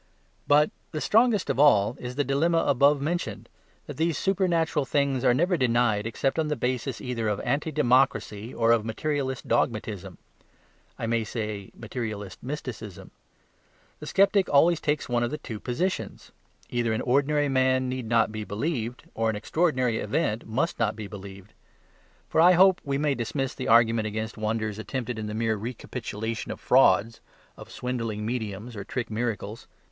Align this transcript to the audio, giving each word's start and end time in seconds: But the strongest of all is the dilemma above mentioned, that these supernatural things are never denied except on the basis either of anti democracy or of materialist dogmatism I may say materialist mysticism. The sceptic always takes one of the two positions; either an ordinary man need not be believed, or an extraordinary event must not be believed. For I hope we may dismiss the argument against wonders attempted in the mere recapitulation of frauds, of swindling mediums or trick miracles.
But 0.47 0.71
the 0.93 0.99
strongest 0.99 1.47
of 1.51 1.59
all 1.59 1.95
is 1.99 2.15
the 2.15 2.23
dilemma 2.23 2.63
above 2.65 2.99
mentioned, 3.03 3.47
that 3.85 3.97
these 3.97 4.17
supernatural 4.17 4.83
things 4.83 5.23
are 5.23 5.31
never 5.35 5.57
denied 5.57 6.07
except 6.07 6.39
on 6.39 6.47
the 6.47 6.55
basis 6.55 6.99
either 7.01 7.27
of 7.27 7.39
anti 7.41 7.71
democracy 7.71 8.51
or 8.51 8.71
of 8.71 8.83
materialist 8.83 9.47
dogmatism 9.47 10.17
I 10.97 11.05
may 11.05 11.23
say 11.23 11.69
materialist 11.75 12.41
mysticism. 12.41 13.11
The 13.99 14.07
sceptic 14.07 14.49
always 14.49 14.81
takes 14.81 15.07
one 15.07 15.21
of 15.21 15.29
the 15.29 15.37
two 15.37 15.59
positions; 15.59 16.31
either 16.71 16.93
an 16.93 17.01
ordinary 17.01 17.47
man 17.47 17.87
need 17.87 18.07
not 18.07 18.31
be 18.31 18.43
believed, 18.43 19.03
or 19.13 19.29
an 19.29 19.35
extraordinary 19.35 19.99
event 19.99 20.47
must 20.47 20.79
not 20.79 20.95
be 20.95 21.05
believed. 21.05 21.53
For 22.27 22.41
I 22.41 22.53
hope 22.53 22.81
we 22.83 22.97
may 22.97 23.13
dismiss 23.13 23.53
the 23.53 23.67
argument 23.67 24.07
against 24.07 24.35
wonders 24.35 24.79
attempted 24.79 25.19
in 25.19 25.27
the 25.27 25.35
mere 25.35 25.55
recapitulation 25.57 26.51
of 26.51 26.59
frauds, 26.59 27.21
of 27.55 27.69
swindling 27.69 28.25
mediums 28.25 28.75
or 28.75 28.83
trick 28.83 29.11
miracles. 29.11 29.67